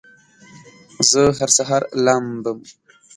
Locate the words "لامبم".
2.05-2.59